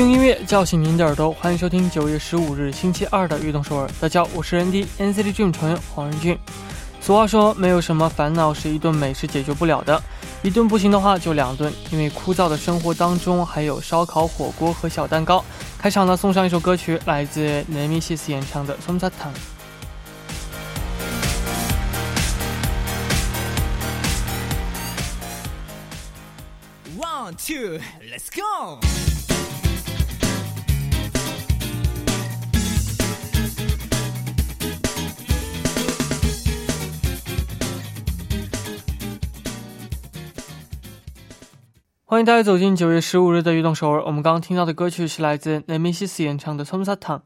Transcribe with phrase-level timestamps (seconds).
[0.00, 3.86] 用音乐叫醒您的耳朵，欢迎收听九月十五日星期二的《运动首尔》。
[4.00, 6.38] 大家好，我是 ND NCT Dream 成员黄仁俊。
[7.02, 10.02] 俗话说，没有什么烦恼是一顿美食解决不了的，
[10.42, 15.44] 一顿不行的话就两顿，因为枯燥的生活当中还有烧烤、火锅和小蛋糕。
[15.78, 19.30] 开场呢，送上一首歌曲，来自 Nemesis 演唱的《松沙汤》。
[26.98, 27.78] One, two,
[28.10, 28.80] let's go!
[42.09, 44.03] 《欢迎大家走进九月十五日的悦动首尔。
[44.05, 47.17] 我们刚刚听到的歌曲是来自 Nemesis 演唱的《松沙汤》。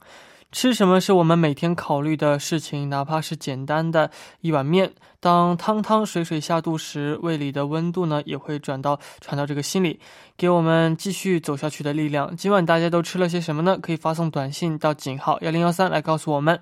[0.54, 4.10] 吃什么是我们每天考虑的事情，哪怕是简单的
[4.40, 10.00] 一碗面，当汤汤水水下肚时，胃里的温度呢也会转到传到这个心里，
[10.38, 12.34] 给我们继续走下去的力量。
[12.38, 13.78] 今晚大家都吃了些什么呢？
[13.82, 16.58] 可以发送短信到井号幺零幺三来告诉我们。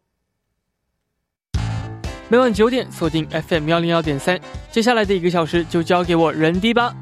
[2.31, 6.95] 每晚九点锁定 FM 幺零幺点三，接下来的一个小时就交给我人低吧。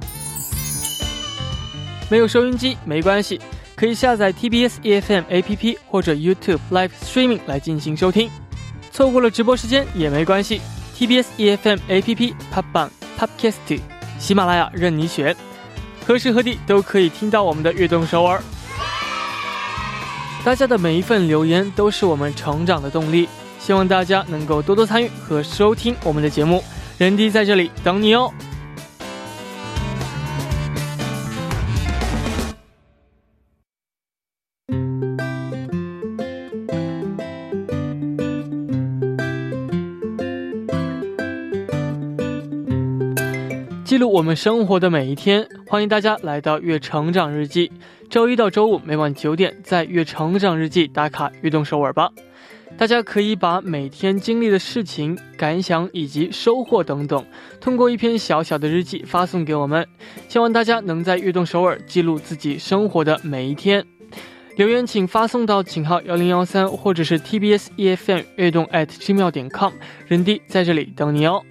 [2.10, 3.40] 没有收音机没关系，
[3.80, 8.30] 可以下载 TBS EFM APP 或者 YouTube Live Streaming 来进行收听。
[8.92, 10.60] 错过了直播时间也没关系
[10.98, 13.80] ，TBS EFM APP、Pop 榜、Podcast、
[14.18, 15.34] 喜马拉雅任你选，
[16.06, 18.42] 何时何地都可以听到我们的悦动首尔。
[20.44, 23.26] 大家的每一份留言都是我们成长的动力，
[23.58, 26.62] 希望大家能够多多参与和收听我们的节目。
[26.98, 28.30] 人迪在这里等你哦。
[43.90, 47.66] 记录我们生活的每一天，欢迎大家来到《月成长日记》。
[48.08, 52.08] 周一到周五每晚九点，在《月成长日记》打卡悦动首尔吧。
[52.78, 57.26] 大家可以把每天经历的事情、感想以及收获等等，
[57.60, 59.84] 通过一篇小小的日记发送给我们。
[60.28, 63.84] 希望大家能在悦动首尔记录自己生活的每一天。
[64.54, 69.72] 留言请发送到井号幺零幺三，或者是 TBS EFM 悦动 at gmail 点 com，
[70.06, 71.42] 人弟在这里等你哦。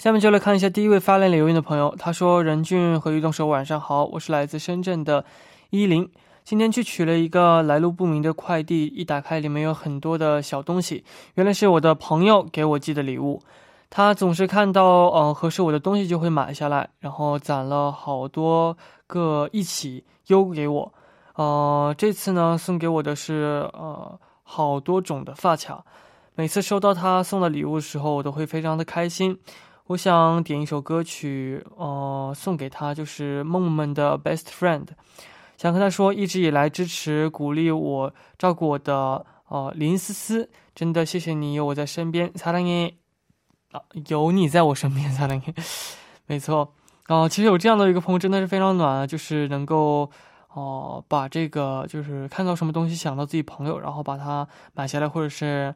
[0.00, 5.26] 下面就来看一下第一位发来留言的朋友，他说：“任俊和玉动手晚上好，我是来自深圳的
[5.68, 6.10] 依林，
[6.42, 13.42] 今天去取了一个来路不明的快递，一打开里面有很多的小东西，原来是我的朋友给我寄的礼物。
[13.90, 18.74] 他总是看到呃合适我的东西就会买下来，然后攒了好多
[19.06, 20.94] 个一起邮给我。
[21.34, 25.84] 呃，这次呢送给我的是呃好多种的发卡，
[26.34, 29.38] 每次收到他送的礼物的时候，我都会非常的开心。”
[29.89, 34.87] 我想点一首歌曲，呃，送给他，就是梦梦们的 Best Friend，
[35.57, 42.95] 想跟他说，一直以来支持、鼓励我、照顾我的，呃，林思思，真的谢谢你有我在身边，사랑 해，
[43.71, 45.53] 啊，有你在我身边，사랑 해，
[46.25, 46.73] 没错，
[47.05, 50.09] 啊、呃，其实有这样的一个朋友真的是非常暖，就是能够，
[50.51, 55.75] 哦、呃，把这个就是看到什么东西想到自己朋友，然后把它买下来，或者是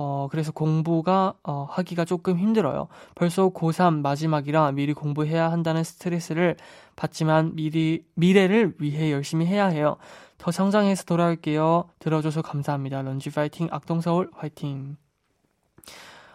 [0.00, 2.86] 어 그래서 공부가 어 하기가 조금 힘들어요
[3.16, 6.56] 벌써 고3 마지막이라 미리 공부해야 한다는 스트레스를
[6.94, 9.96] 받지만 미리 미래를 위해 열심히 해야 해요
[10.38, 11.90] 더 성장해서 돌아올게요.
[11.98, 13.02] 들어줘서 감사합니다.
[13.02, 14.96] 런지 파이팅, 악동서울 파이팅.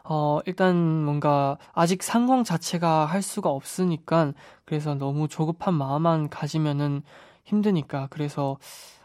[0.03, 0.75] 어, 일단
[1.05, 4.33] 뭔가 아직 상황 자체가 할 수가 없으니까
[4.65, 7.03] 그래서 너무 조급한 마음만 가지면은
[7.45, 8.57] 힘드니까 그래서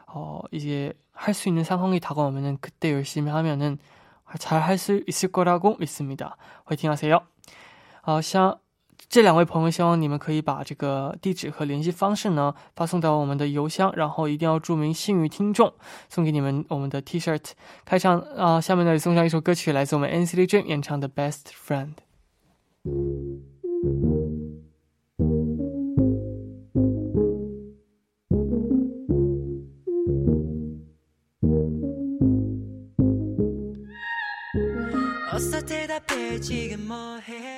[0.06, 3.78] 어, 이제 할 수 있는 상황이 다가오면은 그때 열심히 하면은
[4.39, 6.37] 잘 할 수 있을 거라고 믿습니다.
[6.65, 7.21] 화이팅 하세요.
[8.03, 8.57] 어, 像
[9.09, 15.71] 这两位朋友，希望你们可以把这个地址和联系方式呢发送到我们的邮箱，然后一定要注明幸运听众，
[16.09, 17.39] 送给你们我们的 T 恤。
[17.85, 21.93] 开场啊、呃，下面呢送上一首歌曲，来自我们 NCT Dream 演唱的《Best Friend》。
[36.36, 37.57] 지금 뭐해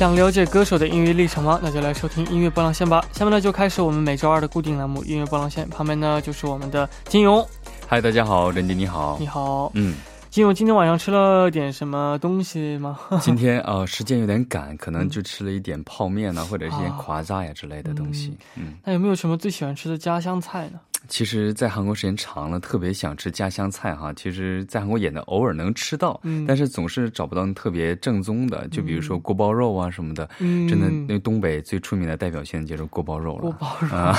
[0.00, 1.60] 想了解歌手的音乐历程吗？
[1.62, 3.04] 那就来收听音乐波浪线吧。
[3.12, 7.46] 下面呢就开始我们每周二的固定栏目音乐波浪线，旁边呢就是我们的金勇。
[7.86, 9.18] 嗨，大家好，任迪你好。
[9.20, 9.94] 你好，嗯，
[10.30, 12.96] 金勇今天晚上吃了点什么东西吗？
[13.20, 18.38] 今天呃时间有点赶，可能就吃了一点泡面呢，或者一些啊夸炸呀之类的东西。
[18.54, 20.78] 嗯，那有没有什么最喜欢吃的家乡菜呢？
[21.08, 24.12] 其实，在韩国时间长了，特别想吃家乡菜哈。
[24.12, 30.28] 其实，在韩国也能偶尔能吃到，嗯但是总是找不到特别正宗的，就比如说锅包肉啊什么的。
[30.38, 33.40] 嗯真的，那东北最出名的代表性就是锅包肉了。
[33.40, 34.16] 锅包肉啊，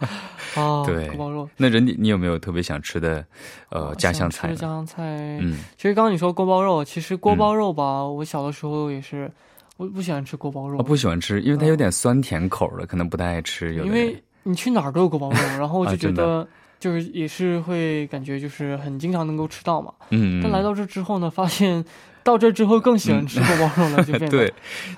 [0.56, 1.48] 哦，对锅包肉。
[1.56, 3.24] 那人你你有没有特别想吃的
[3.70, 5.02] 呃家乡菜家乡菜，
[5.40, 9.30] 嗯，其实刚刚你说锅包肉，其实锅包肉吧，我小的时候也是，
[9.76, 13.74] 我不喜欢吃锅包肉，我不喜欢吃，因为它有点酸甜口的，可能不太爱吃。
[13.74, 16.46] 有因为你去哪儿都有锅包肉， 然后我就觉得
[16.78, 19.92] 就是也是会感觉就是很经常能够吃到嘛。
[20.10, 21.84] 嗯，但来到这之后呢，发现
[22.24, 24.54] 到这之后更喜欢吃锅包肉了，就变得 对，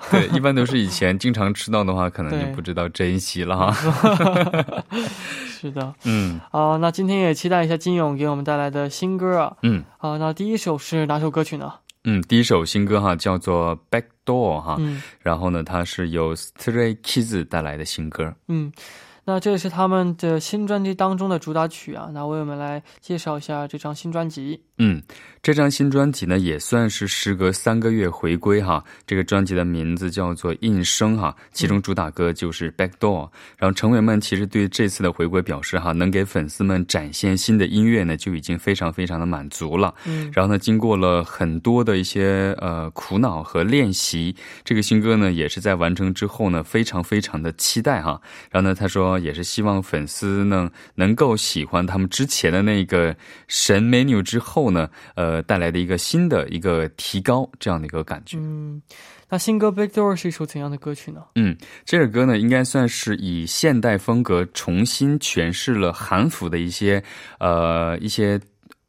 [0.09, 3.71] 对，一般都是以前经常吃到的话，可能就不知道珍惜了哈。
[5.59, 5.93] 是的。
[6.05, 6.39] 嗯。
[6.51, 9.57] 啊、那今天也期待一下金勇给我们带来的新歌啊。
[9.61, 9.83] 嗯。
[9.97, 11.73] 啊、那第一首是哪首歌曲呢？
[12.03, 15.01] 嗯，第一首新歌哈叫做《Back Door》哈，嗯。
[15.21, 18.33] 然后呢，它是由 Stray Kids 带来的新歌。
[18.47, 18.71] 嗯，
[19.29, 22.09] 那这也是他们的新专辑当中的主打曲啊。
[22.13, 24.61] 那为我们来介绍一下这张新专辑。
[24.77, 25.03] 嗯，
[25.43, 28.81] 这张新专辑呢，也算是时隔三个月回归哈。
[29.05, 33.25] 这个专辑的名字叫做《应声》哈，其中主打歌就是《Back Door》。
[33.57, 39.93] 然后成员们其实对这次的回归表示哈，能给粉丝们展现新的音乐呢，就已经非常非常的满足了。
[40.05, 44.33] 嗯然后呢，经过了很多的一些呃苦恼和练习，
[44.63, 48.21] 这个新歌呢也是在完成之后呢，非常非常的期待哈。
[48.51, 53.15] 然后呢，他说也是希望粉丝呢能够喜欢他们之前的那个
[53.47, 58.37] 神 menu 之后呢，呃带来的一个新的一个提高这样的一个感觉。
[58.39, 58.81] 嗯，
[59.29, 61.21] 那新歌《Big Door》是一首怎样的歌曲呢？
[61.35, 67.03] 嗯，这首歌呢，应该算是以现代风格重新诠释了韩服的一些
[67.39, 68.39] 呃一些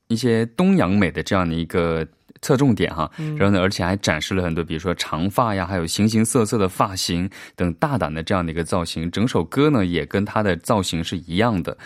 [0.09, 2.07] 一些东洋美的这样的一个
[2.43, 3.11] 侧重点哈。
[3.37, 9.11] 然后呢，而且还展示了很多，比如说长发呀，还有形形色色的发型等大胆的这样的一个造型。
[9.11, 11.77] 整首歌呢，也跟它的造型是一样的，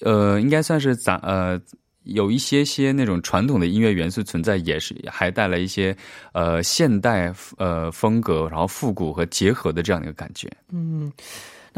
[0.00, 1.60] 呃，应该算是咱呃。
[2.06, 5.92] 有一些些那种传统的音乐元素存在，也是还带来一些
[6.34, 10.48] 呃现代呃风格，然后复古和结合的这样的一个感觉。
[10.70, 11.10] 嗯，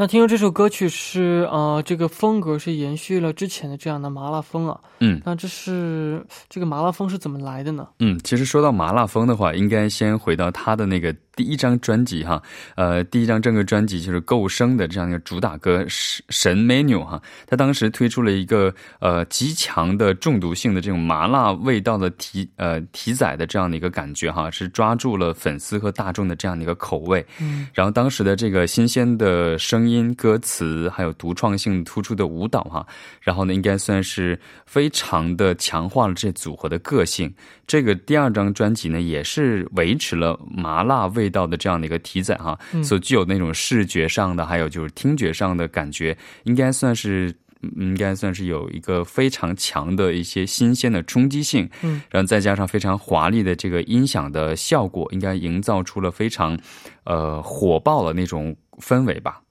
[0.01, 4.79] 那听说这首歌曲是呃，这个风格是延续了之前的这样的麻辣风啊。
[5.01, 7.85] 嗯那这是这个麻辣风是怎么来的呢？
[7.99, 12.43] 嗯，其实说到麻辣风的话，应该先回到他的那个第一张专辑哈，
[12.75, 27.25] 呃，第一张正规专辑就是《够生》的这样一个主打歌《神神 menu》哈，他当时推出了一个呃极强的中毒性的这种麻辣味道的题呃题仔的这样的一个感觉哈，是抓住了粉丝和大众的这样的一个口味。
[27.39, 32.85] 嗯然后当时的这个新鲜的声音、歌词，还有独创性突出的舞蹈哈，
[33.21, 37.33] 然后呢，应该算是非常的强化了这组合的个性。
[37.65, 47.29] 这个第二张专辑呢，也是维持了麻辣味道的这样的一个题材哈，所具有那种视觉上的，还有就是听觉上的感觉，应该算是。
[47.29, 47.35] 嗯
[47.75, 56.57] 应该算是有一个非常强的一些新鲜的冲击性，嗯，然后再加上非常华丽的这个音响的效果，应该营造出了非常，
[57.03, 59.41] 呃，火爆的那种氛围吧。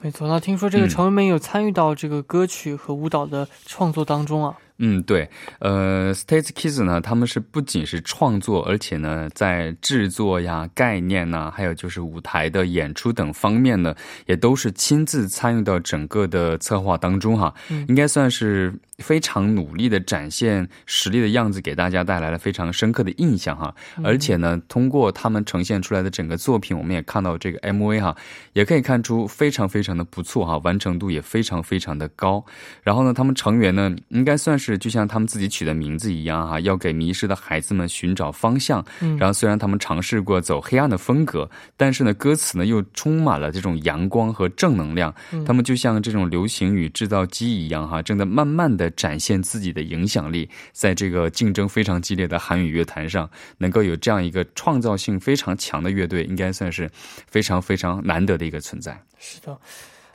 [0.00, 0.28] 没错。
[0.28, 4.56] 那听说这个嗯成员们有参与到这个歌曲和舞蹈的创作当中啊。
[4.56, 4.65] 嗯，
[5.06, 5.28] 对，
[5.60, 13.94] 呃，States Kids 呢，他们是不仅是创作，而且呢，在制作呀、概念呐，还有就是舞台的演出等方面呢，
[14.26, 17.54] 也都是亲自参与到整个的策划当中哈。
[17.70, 23.74] 嗯应该算是非常努力的展现实力的样子，给大家带来了非常深刻的印象哈。
[24.02, 28.16] 而且呢，通过他们呈现出来的整个作品，我们也看到这个 MV 哈，
[28.54, 32.44] 也可以看出非常非常的不错哈，完成度也非常非常的高。
[32.82, 38.84] 然后呢，他们成员呢，应该算是是就像他们自己取的名字一样哈、要给迷失的孩子们寻找方向。
[39.00, 45.14] 嗯然后虽然他们尝试过走黑暗的风格，但是呢，歌词呢又充满了这种阳光和正能量。
[45.30, 56.90] 嗯他们就像这种流行语制造机一样哈、正在慢慢的展现自己的影响力，在这个竞争非常激烈的韩语乐坛上，能够有这样一个创造性非常强的乐队，应该算是
[57.28, 59.00] 非常非常难得的一个存在。
[59.18, 59.56] 是的。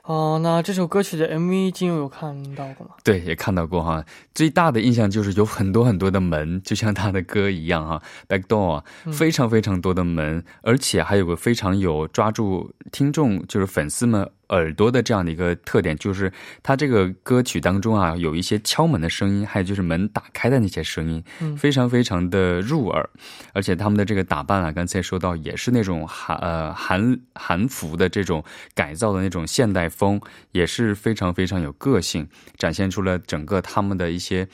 [0.04, 2.96] 哦、那这首歌曲的 MV 金友有看到过吗？
[3.04, 4.04] 对，也看到过哈。
[4.34, 16.32] 最大的印象就是有很多很多的门，就像他的歌一样哈，back door 啊，非常非常多的门，而且还有个非常有抓住听众就是粉丝们耳朵的这样的一个特点，就是
[16.62, 23.10] 它这个歌曲当中啊有一些敲门的声音，还有就是门打开的那些声音，嗯非常非常的入耳。
[23.54, 28.44] 而且他们的这个打扮啊，刚才说到也是那种韩呃韩韩服的这种
[28.76, 32.28] 改造的那种现代风，也是非常非常有个性，
[32.58, 34.48] 展现出了整个他们的一些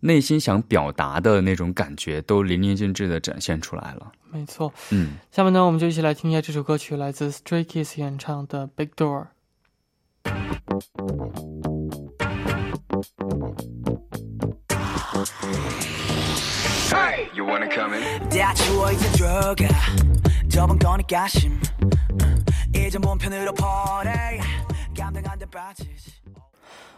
[0.00, 4.12] 内心想表达的那种感觉，都淋漓尽致的展现出来了。
[4.30, 4.72] 没错。
[4.90, 9.20] 嗯，下面呢，我们就一起来听一下这首歌曲，来自 Stray Kids 演唱的《Big Door》。
[17.33, 18.29] You wanna come in?
[18.29, 19.67] 다 치워 이제 들어가
[20.49, 21.59] 저번 거니까 심
[22.75, 24.39] 이제 몸 편으로 보내
[24.97, 26.11] 감당 안돼 빠지지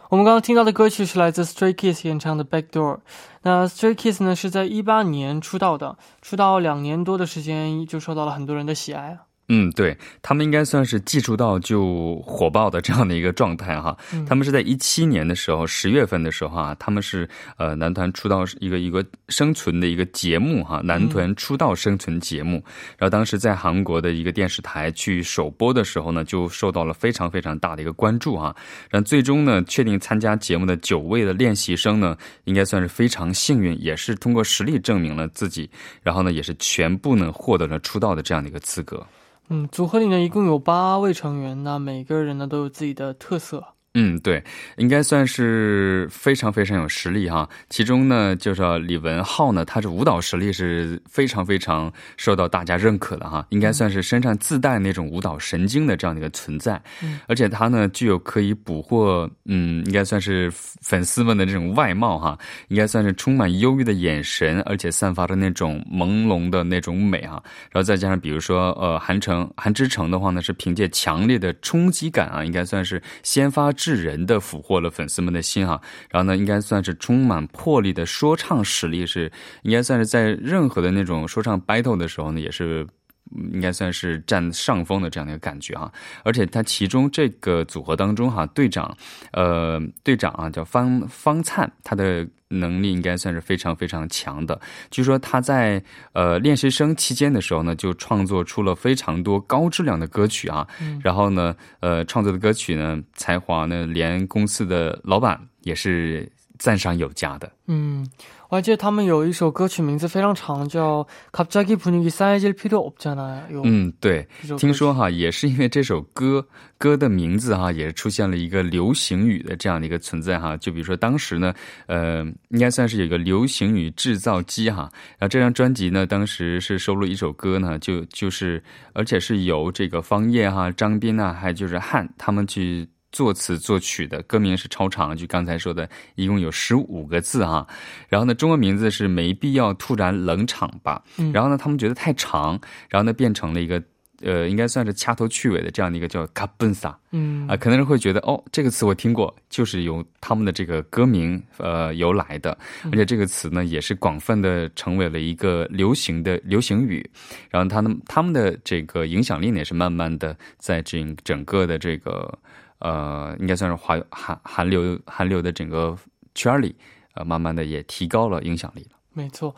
[0.08, 2.96] 我们刚刚听到的歌曲是来自 Stray Kids 演唱的《Back Door》。
[3.42, 9.18] 那 Stray Kids 呢是在一八年出道的，出道两年多的时间就受到了很多人的喜爱啊。
[9.47, 13.95] 嗯，对他们应该算是既出道就火爆的这样的一个状态哈。
[14.27, 22.63] 他们是在一七年的时候，十月份的时候啊，他们是呃男团出道一个一个生存的一个节目哈，男团出道生存节目。
[22.97, 28.55] 然后当时在韩国的一个电视台去首播的时候呢，就受到了非常非常大的一个关注哈。
[28.89, 35.69] 然后最终呢，确定参加节目的九位的练习生呢，应该算是非常幸运，也是通过实力证明了自己，
[36.01, 39.05] 然后呢，也是全部呢获得了出道的这样的一个资格。
[39.49, 43.74] 嗯，组合里呢一共有八位成员，那每个人呢都有自己的特色。
[43.95, 44.43] 嗯，对，
[44.77, 47.49] 应该算是非常非常有实力哈。
[47.69, 56.79] 其中呢，就是李文浩呢，他是舞蹈实力是非常非常受到大家认可的哈，应该算是身上自带那种舞蹈神经的这样的一个存在。
[57.01, 62.37] 嗯而且他呢，具有可以捕获，嗯，应该算是粉丝们的这种外貌哈，
[62.67, 67.41] 应该算是充满忧郁的眼神，而且散发着那种朦胧的那种美哈。
[67.71, 75.79] 然后再加上比如说，呃，韩城韩之城的话呢，是凭借强烈的冲击感啊，应该算是先发智人的俘获了粉丝们的心哈。
[76.09, 82.87] 然后呢，应该算是充满魄力的说唱实力是，应该算是在任何的那种说唱 battle 的时候呢，也是。
[83.35, 85.91] 嗯应该算是占上风的这样的一个感觉哈，
[86.23, 88.95] 而且他其中这个组合当中哈，队长，
[89.31, 94.61] 呃，队长啊叫方方灿，他的能力应该算是非常非常强的。
[94.91, 100.67] 据说他在呃练习生期间的时候呢，就创作出了非常多高质量的歌曲啊。
[101.01, 107.51] 然后呢，呃，创作的歌曲呢，才华呢，连公司的老板也是赞赏有加的。
[107.67, 108.07] 嗯，
[108.54, 113.62] 我还记得他们有一首歌曲名字非常长，叫《갑자기분위기싸해질필요없잖아요》。
[113.64, 116.44] 嗯，对这首歌，曲听说哈，也是因为这首歌
[116.76, 120.56] 歌的名字哈，也是出现了一个流行语的这样的一个存在哈。
[120.56, 121.54] 就比如说当时呢，
[121.86, 124.90] 呃，应该算是有一个流行语制造机哈。
[125.18, 128.62] 然后这张专辑呢，当时是收录一首歌呢，就就是
[128.94, 132.88] 而且是由这个方叶哈、张斌啊，还有就是汉他们去。
[133.15, 137.65] 作词作曲的歌名是超长，就刚才说的，一共有十五个字哈。
[138.09, 141.01] 然后呢，中文名字是没必要突然冷场吧。
[141.31, 143.81] 然后呢，他们觉得太长，然后呢，变成了一个
[144.21, 147.55] 呃，应该算是掐头去尾的这样的一个叫卡本萨嗯啊。
[147.55, 152.57] 可能人会觉得哦，这个词我听过，就是由他们的这个歌名呃由来的，
[152.91, 157.09] 而且这个词呢也是广泛的成为了一个流行的流行语。
[157.49, 162.37] 然后他们他们的这个影响力呢也是慢慢的在整整个的这个。
[162.79, 165.97] 呃，应该算是华韩韩流韩流的整个
[166.33, 166.75] 圈里，
[167.13, 168.97] 呃，慢慢的也提高了影响力了。
[169.13, 169.55] 没错。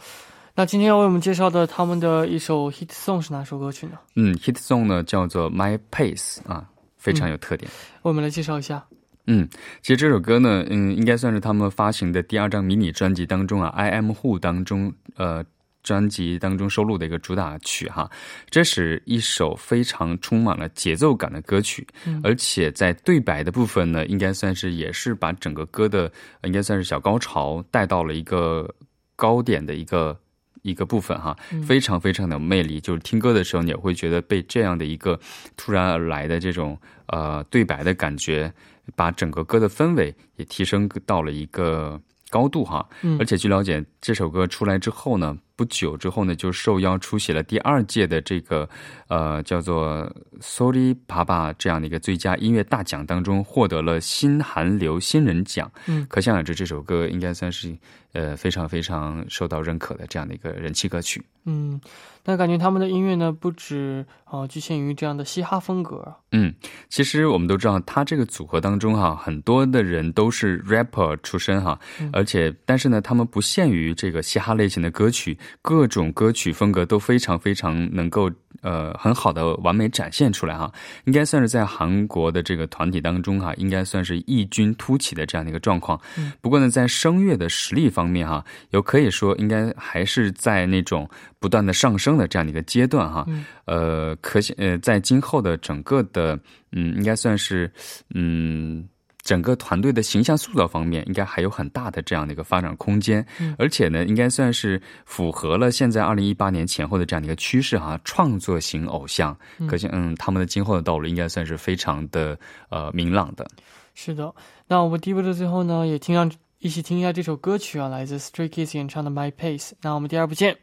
[0.55, 3.97] 那今天要为我们介绍的他们的一首 hit song 是哪首歌曲呢？
[4.15, 7.69] 嗯，hit song 呢叫做 My Pace 啊，非常有特点。
[7.69, 8.86] 为我们来介绍一下。
[9.25, 9.47] 嗯，
[9.81, 15.43] 其实这首歌呢，嗯，应该算是他们发行的第二张迷你专辑当中啊，I Am Who 当中，呃。
[15.88, 18.12] 专辑当中收录的一个主打曲哈，
[18.50, 26.12] 这是一首非常充满了节奏感的歌曲，嗯而且在对白的部分呢，应该算是也是把整个歌的
[26.44, 28.70] 应该算是小高潮带到了一个
[29.15, 30.20] 高点的一个
[30.63, 31.34] 一个部分哈，
[31.65, 32.82] 非常非常的有魅力。
[32.82, 35.17] 就是听歌的时候，你也会觉得被这样的一个
[35.56, 38.51] 突然而来的这种呃对白的感觉，
[38.94, 42.86] 把整个歌的氛围也提升到了一个高度哈。
[43.03, 48.70] 嗯而且据了解，这首歌出来之后呢，不久之后呢，就受邀出席了第二届的这个
[49.10, 50.10] 呃叫做
[50.40, 55.70] Sorry Papa 这样的一个最佳音乐大奖当中，获得了新韩流新人奖。
[55.88, 57.76] 嗯可想而知，这首歌应该算是
[58.14, 61.26] 呃非常非常受到认可的这样的一个人气歌曲。
[61.50, 61.80] 嗯，
[62.26, 66.18] 那感觉他们的音乐呢，不止啊、呃局限于这样的嘻哈风格啊。
[66.34, 66.54] 嗯，
[66.90, 71.80] 其实我们都知道，他这个组合当中哈，很多的人都是 rapper 出身哈，
[72.12, 80.72] 而且但是呢，他们不限于这个嘻哈类型的歌曲，各种歌曲风格都非常非常能够呃很好的完美展现出来哈，
[81.06, 86.00] 应该算是在韩国的这个团体当中哈，应该算是异军突起的这样的一个状况。
[86.42, 93.25] 不过呢，在声乐的实力方面哈，有可以说应该还是在那种不断的上升的这样的一个阶段哈。
[93.66, 96.39] 呃，可想呃，在今后的整个的
[96.72, 97.72] 嗯，应该算是
[98.13, 98.88] 嗯。
[99.27, 103.25] 整个团队的形象塑造方面，应该还有很大的这样的一个发展空间，
[103.57, 113.46] 而且呢，应该算是符合了现在二零一八年前后的这样的一个趋势哈，创作型偶像，可见嗯，他们的今后的道路应该算是非常的呃明朗的。
[113.93, 114.34] 是的，
[114.65, 119.69] 那我们第一部的最后呢，也听上一起听一下这首歌曲啊，来自 Stray Kids 演唱的《My Pace》。
[119.81, 120.55] 那我们第二部见。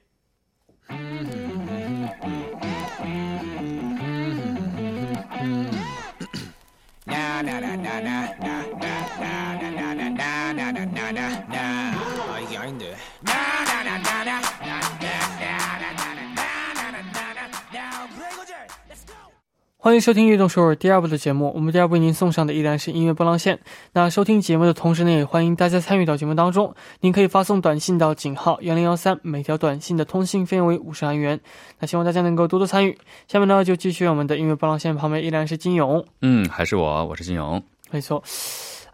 [19.85, 21.53] 欢迎收听《运动首尔》第二部的节目。
[21.55, 23.61] 我们第二部为您送上的依然是音乐波浪线。
[23.93, 26.75] 那收听节目的同时呢，也欢迎大家参与到节目当中。
[27.01, 31.39] 您可以发送短信到井号幺零幺三，每条短信的通信费用为五十韩元。
[31.81, 32.97] 那希望大家能够多多参与。
[33.29, 36.03] 下面呢，就继续我们的音乐波浪线，旁边依然是金勇。
[36.23, 37.63] 嗯，还是我，我是金勇。
[37.91, 38.23] 没错，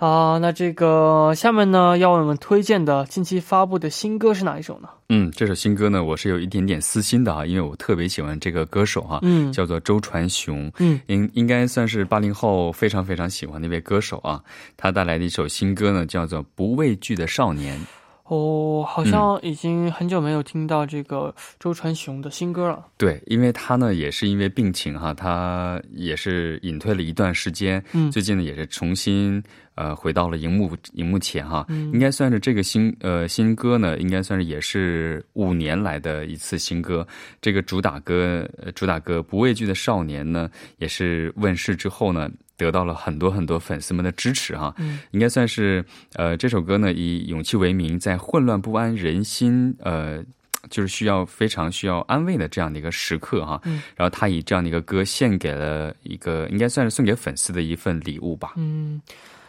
[0.00, 4.88] 啊、那这个下面呢，要为我们推荐的近期发布的新歌是哪一首呢？
[5.10, 14.42] 嗯，这首新歌呢，我是有一点点私心的啊，因为我特别喜欢这个歌手哈、嗯叫做周传雄，嗯，应应该算是八零后非常非常喜欢的一位歌手啊。
[14.74, 17.78] 他带来的一首新歌呢，叫做《不畏惧的少年》。
[18.24, 22.86] 哦，好像已经很久没有听到这个周传雄的新歌了。
[22.96, 29.42] 对，因为他呢也是因为病情哈，他也是隐退了一段时间，嗯最近呢也是重新
[29.80, 37.06] 呃回到了荧幕荧幕前哈，嗯应该算是这个新呃新歌呢，应该算是也是五年来的一次新歌。
[37.40, 42.30] 这个主打歌呃主打歌《不畏惧的少年》呢，也是问世之后呢。
[42.60, 50.22] 得到了很多很多粉丝们的支持哈，嗯应该算是呃这首歌呢以勇气为名，在混乱不安人心呃
[50.68, 58.52] 就是需要非常需要安慰的这样的一个时刻哈，嗯然后他以这样的一个歌献给了一个应该算是送给粉丝的一份礼物吧。
[58.58, 59.00] 嗯，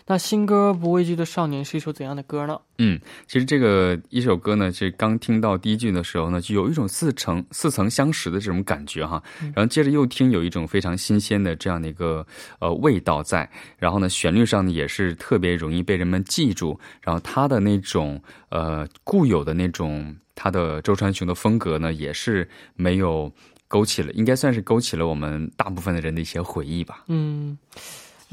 [0.08, 2.60] 那新歌《不畏惧的少年》是一首怎样的歌呢？
[2.78, 9.22] 嗯，其实这个一首歌呢，是刚听到第一句的时候呢，就有一种似曾似曾相识的这种感觉哈。
[9.40, 12.26] 然后接着又听，有一种非常新鲜的这样的一个
[12.60, 13.50] 呃味道在。
[13.78, 16.80] 然后呢，旋律上呢也是特别容易被人们记住。
[17.02, 23.32] 然后他的那种呃固有的那种他的周传雄的风格呢，也是没有
[23.68, 27.04] 勾起了，应该算是勾起了我们大部分的人的一些回忆吧。
[27.08, 27.58] 嗯，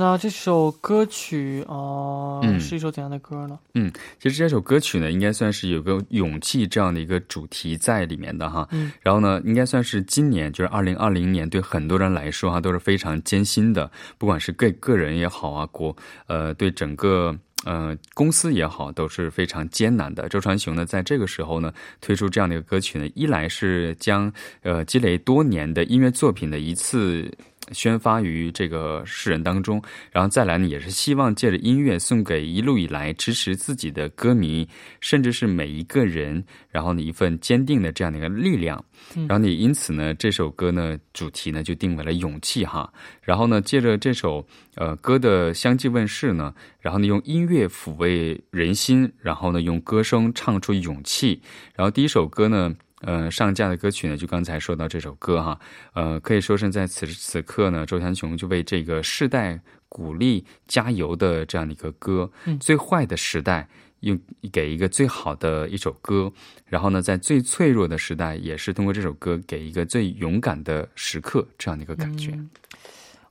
[0.00, 3.58] 那这首歌曲啊、呃嗯是一首怎样的歌呢？
[3.74, 8.68] 嗯其实这首歌曲呢，应该算是有个勇气这样的一个主题在里面的哈。
[8.70, 15.96] 嗯，然后呢，应该算是今年就是二零二零年，对很多人来说哈都是非常艰辛的，不管是个个人也好啊，国
[16.28, 17.36] 呃对整个。
[17.64, 20.28] 呃，公司也好，都是非常艰难的。
[20.28, 24.32] 周传雄呢，在这个时候呢，推出这样的一个歌曲呢，一来是将
[24.62, 27.28] 呃积累多年的音乐作品的一次
[27.72, 34.68] 宣发于这个世人当中，然后再来呢，也是希望借着音乐送给一路以来支持自己的歌迷，
[35.00, 38.84] 甚至是每一个人，然后呢一份坚定的这样的一个力量。
[39.26, 42.92] 然后呢，因此呢，这首歌呢主题呢就定为了勇气哈。
[43.22, 51.40] 然后呢，借着这首呃歌的相继问世呢，然后呢用音乐抚慰人心，然后呢用歌声唱出勇气。
[51.74, 52.74] 然后第一首歌呢。
[53.02, 55.60] 呃，上架的歌曲呢，就刚才说到这首歌哈，
[55.94, 62.58] 呃，可以说是在此时此刻呢，周传雄就为这个世代鼓励加油的这样的一个歌，嗯。
[62.58, 63.68] 最坏的时代
[64.00, 64.18] 用
[64.52, 66.32] 给一个最好的一首歌，
[66.66, 72.32] 然后呢，在最脆弱的时代，也是通过这首歌给一个最勇敢的时刻这样的一个感觉。
[72.32, 72.50] 嗯。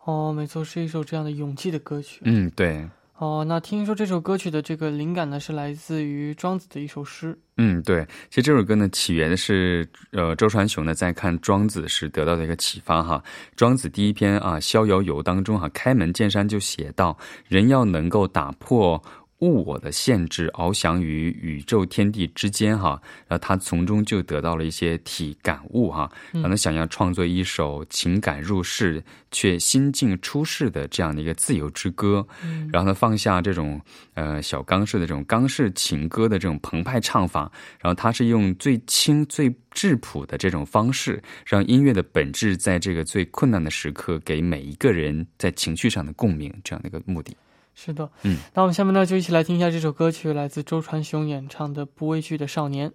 [0.05, 2.21] 哦，没错，是一首这样的勇气的歌曲。
[2.23, 7.35] 嗯，对，哦，那听说这首歌曲的这个灵感呢，是来自于庄子的一首诗。
[7.57, 13.23] 嗯，对，其实这首歌呢，起源是呃周传雄呢在看庄子时得到的一个启发哈。
[13.55, 19.01] 庄子第一篇啊《逍遥游》当中哈，开门见山就写到，人要能够打破
[19.39, 32.25] 物我的限制，翱翔于宇宙天地之间哈，然后他从中就得到了一些体感悟哈，然后想要创作一首情感入世却心境出世的这样的一个自由之歌，
[32.71, 33.79] 然后呢放下这种
[34.15, 47.37] 呃小刚式的这种刚式情歌的这种澎湃唱法，然后他是用最轻最质朴的这种方式，让音乐的本质在这个最困难的时刻给每一个人在情绪上的共鸣，这样的一个目的。
[47.79, 52.89] 是的，嗯，那我们下面呢就一起来听一下这首歌曲，来自周传雄演唱的《不畏惧的少年》。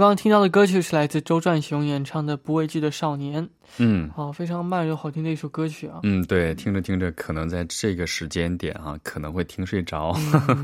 [0.00, 3.44] 刚刚听到的歌曲是来自周传雄演唱的《不畏惧的少年》。
[3.76, 6.00] 嗯好，非常慢又好听的一首歌曲啊。
[6.04, 10.16] 嗯，对，听着听着，可能在这个时间点啊、可能会听睡着。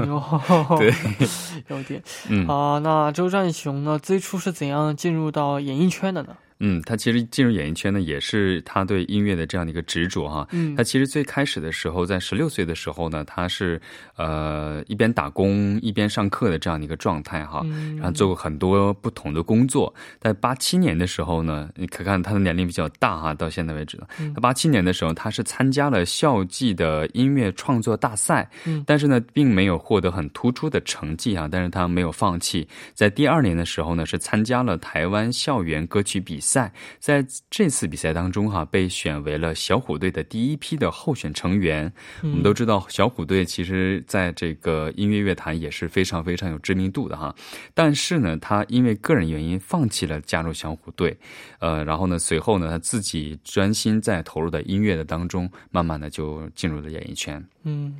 [0.81, 0.91] 对，
[1.69, 2.03] 有点。
[2.31, 6.35] 嗯啊，那周传雄呢，最初是怎样进入到演艺圈的呢？
[6.59, 10.49] 嗯，他其实进入演艺圈呢，也是他对音乐的这样的一个执着哈。
[10.53, 13.81] 嗯他其实最开始的时候，在十六岁的时候呢，他是
[14.17, 17.61] 呃一边打工一边上课的这样的一个状态哈。
[17.65, 19.93] 嗯然后做过很多不同的工作。
[20.21, 24.09] 在八七年的时候呢，你可看他的年龄比较大哈，到现在为止了。
[24.21, 31.49] 嗯他八七年的时候，他是参加了校际的音乐创作大赛，嗯但是呢，并没有获得很突出的成绩啊。
[31.51, 36.46] 但是他没有放弃，在第二年的时候呢，是参加了台湾校园歌曲比赛，
[36.99, 41.93] 在这次比赛当中哈、被选为了小虎队的第一批的候选成员。
[42.23, 47.35] 我们都知道，小虎队其实在这个音乐乐坛也是非常非常有知名度的哈。
[47.75, 51.17] 但是呢，他因为个人原因放弃了加入小虎队，
[51.59, 57.45] 呃，然后呢，随后呢，他自己专心在投入的音乐的当中，慢慢的就进入了演艺圈。
[57.65, 57.97] 嗯，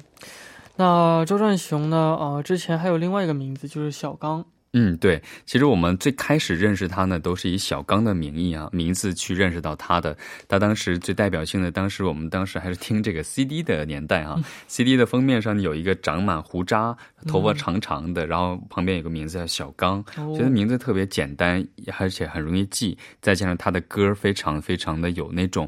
[0.77, 2.17] 那周传雄呢？
[2.21, 4.45] 呃，之前还有另外一个名字，就是小刚。
[4.79, 10.15] 嗯，对，其实我们最开始认识他呢，都是以小刚的名义啊名字去认识到他的。
[10.47, 16.95] 他当时最代表性的，当时我们当时还是听这个 CD 的年代啊、c d 的封面上有一个长满胡渣、
[17.27, 21.67] 头发长长的，然后旁边有个名字叫小刚，哦觉得名字特别简单，
[21.99, 25.67] 而且很容易记，再加上他的歌非常非常的有那种。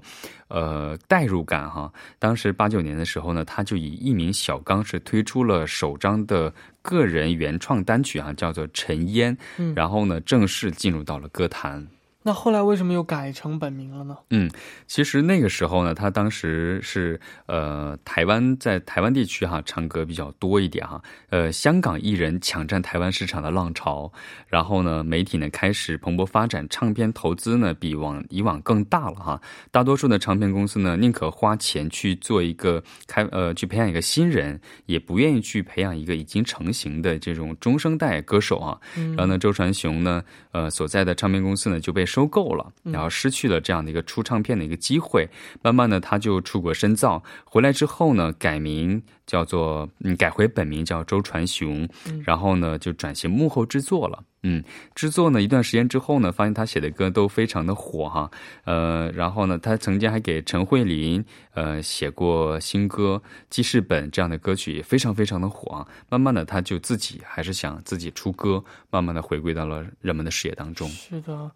[0.48, 1.92] 呃，代入感哈。
[2.18, 6.50] 当时八九年的时候呢，他就以艺名小刚是推出了首张的
[6.88, 11.86] 个人原创单曲啊，叫做《尘烟》，嗯然后呢，正式进入到了歌坛。
[12.24, 14.18] 那后来为什么又改成本名了呢？
[14.30, 14.50] 嗯，
[14.86, 21.00] 其实那个时候呢，他当时是呃台湾在台湾地区哈唱歌比较多一点哈，
[21.30, 24.12] 呃香港艺人抢占台湾市场的浪潮，
[24.48, 38.78] 然后呢媒体呢开始蓬勃发展，唱片投资呢比往以往更大了哈，大多数的唱片公司呢宁可花钱去做一个开呃去培养一个新人，也不愿意去培养一个已经成型的这种中生代歌手啊。
[39.16, 45.28] 然后呢，周传雄呢呃所在的唱片公司呢就被收购了，然后失去了这样的一个出唱片的一个机会。
[45.62, 51.88] 慢慢的，他就出国深造，回来之后呢，改名叫做嗯，改回本名叫周传雄，
[52.24, 54.24] 然后呢就转型幕后制作了。
[54.44, 54.62] 嗯，
[54.94, 58.30] 制作呢一段时间之后呢，发现他写的歌都非常的火哈，
[58.64, 65.86] 呃，然后呢，他曾经还给陈慧琳呃写过新歌《记事本》这样的歌曲，也非常非常的火啊。
[66.08, 70.88] 慢慢的，他就自己还是想自己出歌，慢慢的回归到了人们的视野当中。
[70.88, 71.50] 是的，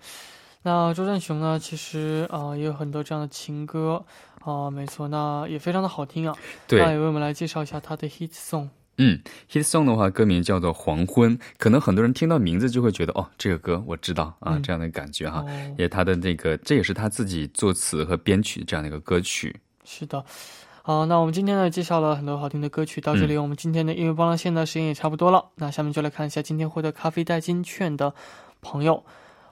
[0.62, 4.04] 那周传雄呢，其实啊、呃也有很多这样的情歌
[4.44, 6.34] 啊、没错，那也非常的好听啊。
[6.66, 8.68] 对，那也为我们来介绍一下他的 hit song。
[8.98, 9.18] 嗯
[9.50, 15.40] ，Hit Song 的话，歌名叫做《黄昏》，可能很多人听到名字就会觉得，哦，这个歌我知道啊，嗯这样的感觉哈。
[15.40, 19.56] 哦，也他的那个，这也是他自己作词和编曲这样的一个歌曲。
[19.84, 20.22] 是的。
[20.82, 25.46] 好，那我们今天呢介绍了很多好听的歌曲，到这里我们今天的音乐帮浪线的时间也差不多了。
[25.54, 28.12] 那下面就来看一下今天获得咖啡代金券的
[28.60, 29.04] 朋友。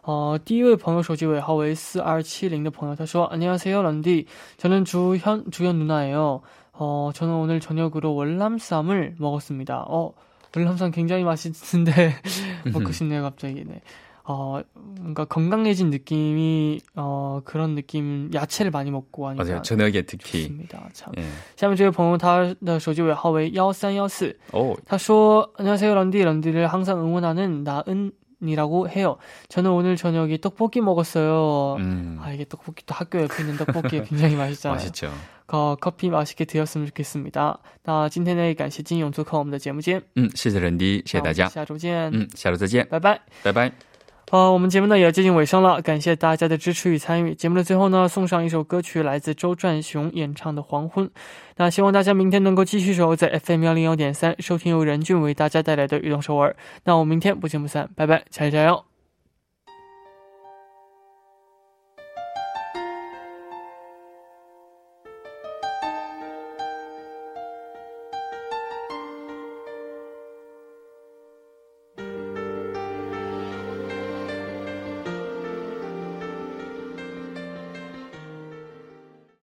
[0.03, 4.25] 呃，第一位朋友手机尾号为四二七零的朋友，他说：“안녕하세요 런디，
[4.57, 6.41] 저는 주현 주현 누나예요.
[6.73, 9.85] 어, 저는 오늘 저녁으로 월남쌈을 먹었습니다.
[9.87, 10.13] 어,
[10.55, 12.13] 월남쌈 굉장히 맛있는데
[12.71, 13.63] 먹고 싶네요, 갑자기.
[13.65, 13.81] 네.
[14.27, 19.61] 어, 뭔가 건강해진 느낌이 어, 그런 느낌 야채를 많이 먹고 하니까 맞아요.
[19.61, 20.43] 저녁에 특히.
[20.43, 20.89] 좋습니다.
[20.93, 21.13] 참.
[21.17, 29.17] 嗯，下面这位朋友他的手机尾号为幺三幺四，哦，他说안녕하세요 런디 런디를 항상 응원하는 나은 이라고 해요.
[29.47, 31.77] 저는 오늘 저녁에 떡볶이 먹었어요.
[31.79, 34.75] 음, 아 이게 떡볶이 또 학교 옆에 있는 떡볶이 굉장히 맛있잖아요.
[34.75, 35.11] 맛있죠.
[35.47, 37.59] 어, 커피 맛있게 드셨으면 좋겠습니다.
[37.83, 41.45] 那今天呢也感谢金勇做客我们的节目间，嗯，谢谢人迪，谢谢大家。
[41.45, 43.21] 那我们下周见，嗯，下周再见，拜拜。
[43.41, 43.88] 拜拜。
[44.30, 47.34] 呃，我们节目呢也要接近尾声了，感谢大家的支持与参与。
[47.34, 51.06] 节目的最后呢，送上一首歌曲，来自周传雄演唱的《黄昏》。
[51.56, 56.50] 那希望大家明天能够继续守候在 FM 幺零幺点三，收听由任俊为大家带来的《运动首尔》。
[56.84, 58.89] 那我们明天不见不散，拜拜，加油加油！